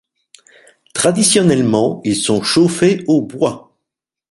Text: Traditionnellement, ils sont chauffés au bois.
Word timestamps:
Traditionnellement, 0.95 2.01
ils 2.03 2.15
sont 2.15 2.41
chauffés 2.41 3.03
au 3.07 3.21
bois. 3.21 3.77